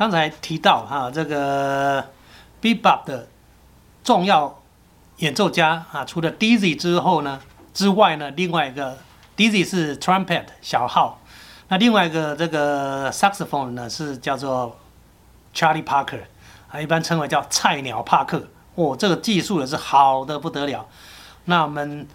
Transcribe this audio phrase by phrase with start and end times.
[0.00, 2.02] 刚才提到哈，这个
[2.62, 3.28] bebop 的
[4.02, 4.62] 重要
[5.18, 7.38] 演奏家啊，除了 Dizzy 之后呢
[7.74, 8.96] 之外呢，另外一个
[9.36, 11.20] Dizzy 是 trumpet 小号，
[11.68, 14.74] 那另外一个这个 saxophone 呢是叫做
[15.54, 16.22] Charlie Parker
[16.70, 18.48] 啊，一般称为叫菜鸟帕克。
[18.76, 20.86] 哦，这个技术也是好的不得了。
[21.44, 22.08] 那我们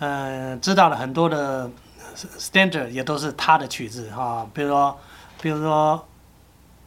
[0.00, 1.70] 呃知道了很多的
[2.16, 4.98] standard 也都是他的曲子哈，比如说
[5.40, 6.04] 比如说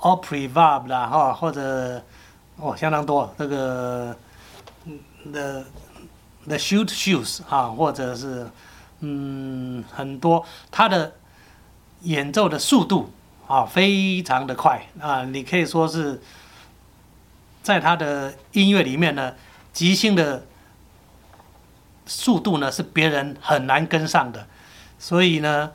[0.01, 2.03] o p r e v a b 啦哈，或者
[2.57, 4.15] 哦相当多这个
[5.31, 5.63] The
[6.45, 8.47] The Shoot Shoes 哈，或者是
[8.99, 11.13] 嗯很多他的
[12.01, 13.11] 演奏的速度
[13.47, 16.21] 啊非常的快啊，你可以说是。
[17.63, 19.35] 在他的音乐里面呢，
[19.71, 20.43] 即兴的
[22.07, 24.47] 速度呢是别人很难跟上的，
[24.97, 25.71] 所以呢，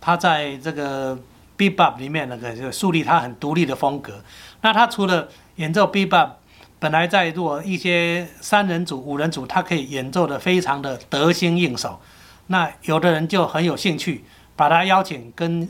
[0.00, 1.18] 他在这个
[1.56, 4.22] bebop 里面那个就树立他很独立的风格。
[4.62, 6.30] 那他除了演奏 bebop，
[6.78, 12.00] 本来在做一些三人组、五人组，他可以演奏的非常的得心应手。
[12.48, 14.24] 那有的人就很有兴趣，
[14.56, 15.68] 把他邀请跟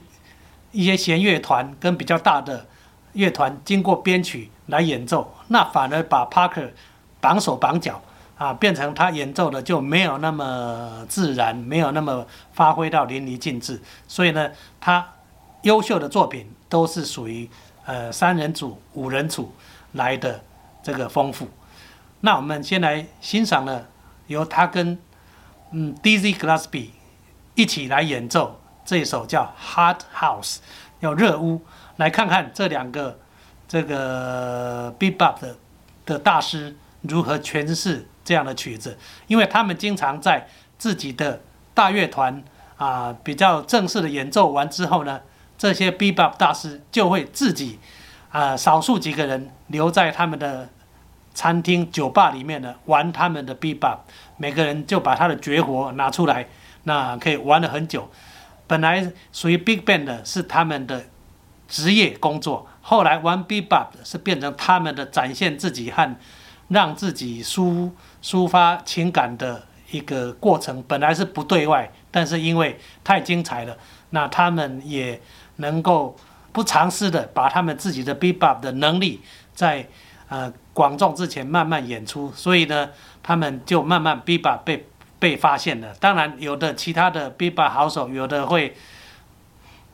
[0.72, 2.66] 一些弦乐团、跟比较大的
[3.12, 4.50] 乐团经过编曲。
[4.68, 6.70] 来演奏，那反而把 Parker
[7.20, 8.00] 绑手绑脚
[8.38, 13.82] 啊，变成他演奏的就没有那么自然，没有那么发挥到淋漓尽致。
[14.08, 15.06] 所以呢，他
[15.64, 17.46] 优秀的作品都是属于
[17.84, 19.52] 呃三人组、五人组
[19.92, 20.42] 来的
[20.82, 21.46] 这个丰富。
[22.20, 23.84] 那我们先来欣赏呢，
[24.28, 24.98] 由他跟
[25.72, 26.90] 嗯 Dizzy Gillespie
[27.54, 30.58] 一起来演奏这首叫 Hot House，
[31.02, 31.60] 叫热屋，
[31.96, 33.18] 来看看这两个。
[33.66, 35.56] 这个 bebop 的
[36.04, 38.96] 的大师如何诠释这样的曲子？
[39.26, 40.46] 因为他们经常在
[40.78, 41.40] 自己的
[41.72, 42.44] 大乐团
[42.76, 45.22] 啊比较正式的演奏完之后呢，
[45.56, 47.78] 这些 bebop 大师就会自己
[48.30, 50.68] 啊少数几个人留在他们的
[51.32, 53.98] 餐厅酒吧里面呢玩他们的 bebop，
[54.36, 56.46] 每个人就把他的绝活拿出来，
[56.84, 58.10] 那可以玩了很久。
[58.66, 61.04] 本来属于 big band 的是他们的
[61.68, 62.66] 职业工作。
[62.80, 66.16] 后来玩 bebop 是变成他们的展现自己和
[66.68, 67.90] 让自己抒
[68.22, 70.82] 抒发情感的一个过程。
[70.86, 73.76] 本来是不对外，但是因为太精彩了，
[74.10, 75.20] 那他们也
[75.56, 76.16] 能够
[76.52, 79.20] 不尝试的把他们自己的 bebop 的能力
[79.52, 79.86] 在
[80.28, 82.32] 呃广众之前慢慢演出。
[82.32, 82.90] 所以呢，
[83.22, 84.86] 他们就慢慢 bebop 被
[85.18, 85.94] 被发现了。
[86.00, 88.76] 当然，有的其他的 bebop 好手，有的会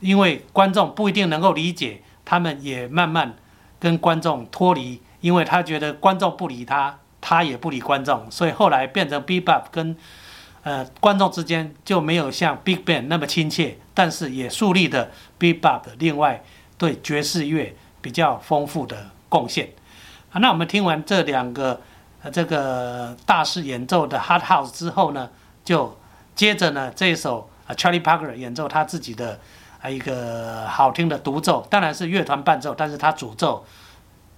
[0.00, 2.02] 因为观众不一定能够理解。
[2.22, 3.34] 他们也慢慢
[3.80, 9.96] 跟观众脱离，因为他觉得观众不理他，他也不理观众，所以后来变成 bebop 跟
[10.62, 16.42] 呃观众之间就没有像 big band 那么亲切，但是也树立的 bebop 另外
[16.76, 19.70] 对爵士乐比较丰富的贡献。
[20.32, 21.80] 啊，那我们听完这两个
[22.22, 25.30] 呃这个大师演奏的 hard house 之后呢，
[25.64, 25.98] 就
[26.34, 29.38] 接着呢这一首啊 Charlie Parker 演奏他自己的。
[29.82, 33.64] 啊一个好听的独奏，当然是乐团伴奏，但是他主奏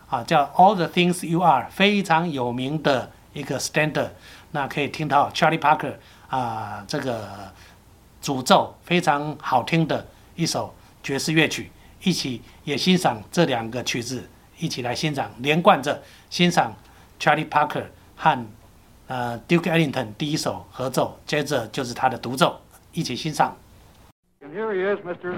[0.08, 4.10] 啊叫 All the Things You Are，非常有名的一个 standard，
[4.52, 5.94] 那可以听到 Charlie Parker
[6.28, 7.50] 啊这个
[8.20, 11.70] 主奏非常好听的一首爵士乐曲，
[12.02, 16.72] 一起也欣赏这两个曲子，一起来欣赏，连贯着欣赏
[17.18, 18.46] Charlie Parker 和
[19.08, 22.60] 呃 Duke Ellington 第一首合奏，接着就是他的独奏，
[22.92, 23.56] 一起欣赏。
[24.40, 25.32] Here he is, Mr.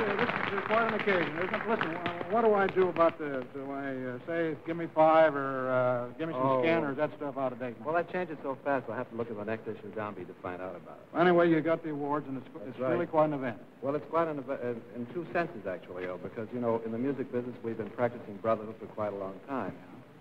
[0.00, 1.68] Uh, this is quite an occasion, isn't it?
[1.68, 1.90] Listen,
[2.30, 6.06] what do I do about the, do I uh, say, give me five or uh,
[6.18, 6.90] give me some oh.
[6.90, 7.76] is that stuff out of date?
[7.84, 10.34] Well, that changes so fast, I'll have to look at the next issue Downbeat to
[10.42, 11.12] find out about it.
[11.12, 12.92] Well, anyway, you got the awards, and it's, it's right.
[12.92, 13.58] really quite an event.
[13.82, 16.92] Well, it's quite an event uh, in two senses, actually, though, because, you know, in
[16.92, 19.74] the music business, we've been practicing brotherhood for quite a long time.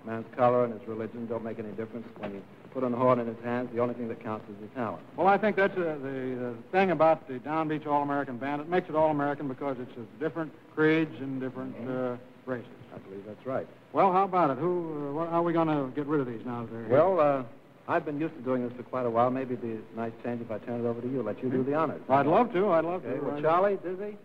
[0.05, 2.41] Man's color and his religion don't make any difference when you
[2.73, 3.69] put an horn in his hands.
[3.73, 5.01] The only thing that counts is his talent.
[5.15, 8.61] Well, I think that's uh, the, thing about the Down Beach All-American Band.
[8.61, 12.13] It makes it All-American because it's of different creeds and different mm-hmm.
[12.13, 12.69] uh, races.
[12.93, 13.67] I believe that's right.
[13.93, 14.57] Well, how about it?
[14.57, 15.19] Who?
[15.19, 16.67] Uh, how are we going to get rid of these now?
[16.71, 17.43] That well, uh,
[17.87, 19.31] I've been used to doing this for quite a while.
[19.31, 21.23] Maybe it'd be a nice change if I turn it over to you.
[21.23, 22.01] Let you do the honors.
[22.09, 22.71] I'd love to.
[22.71, 23.21] I'd love okay, to.
[23.21, 24.17] Well, right Charlie, Dizzy.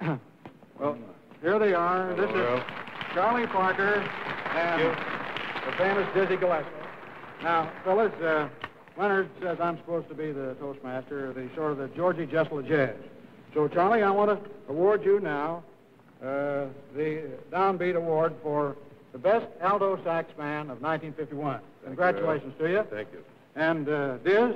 [0.78, 0.96] well,
[1.42, 2.14] here they are.
[2.14, 4.96] Hello, this is Charlie Parker and
[5.66, 6.79] the famous Dizzy Gillespie.
[7.42, 8.48] Now, fellas, uh,
[8.98, 12.66] Leonard says I'm supposed to be the Toastmaster, the sort of the Georgie Jessel of
[12.66, 12.94] jazz.
[13.54, 15.62] So, Charlie, I want to award you now
[16.22, 18.76] uh, the Downbeat Award for
[19.12, 21.60] the best alto sax man of 1951.
[21.60, 22.66] Thank Congratulations you.
[22.66, 22.82] to you.
[22.90, 23.24] Thank you.
[23.56, 24.54] And uh, Diz,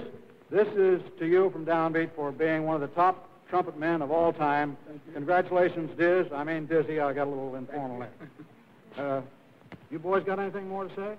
[0.51, 4.11] this is to you from Downbeat for being one of the top trumpet men of
[4.11, 4.77] all time.
[5.15, 6.27] Congratulations, Diz.
[6.35, 8.11] I mean, Dizzy, I got a little informal there.
[8.97, 9.23] Uh,
[9.91, 11.17] you boys got anything more to say?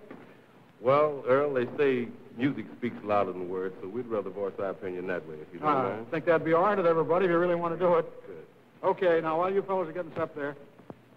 [0.82, 2.08] Well, Earl, they say
[2.38, 5.60] music speaks louder than words, so we'd rather voice our opinion that way, if you
[5.60, 6.12] don't I mind.
[6.12, 8.06] think that'd be all right with everybody if you really want to do it.
[8.28, 8.88] Good.
[8.90, 10.56] Okay, now while you fellows are getting us up there,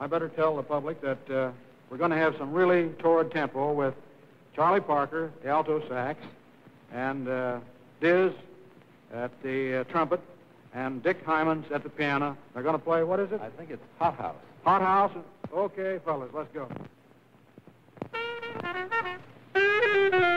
[0.01, 1.51] I better tell the public that uh,
[1.91, 3.95] we're going to have some really torrid tempo with
[4.55, 6.21] Charlie Parker, the alto sax,
[6.93, 7.59] and uh,
[8.01, 8.33] Diz
[9.13, 10.21] at the uh, trumpet,
[10.73, 12.37] and Dick Hymans at the piano.
[12.55, 13.41] They're going to play, what is it?
[13.41, 14.37] I think it's Hot House.
[14.65, 15.13] Hot House.
[15.53, 16.69] Okay, fellas, let's go.